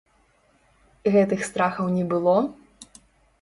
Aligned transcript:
Гэтых 1.15 1.43
страхаў 1.49 1.93
не 1.99 2.05
было? 2.15 2.35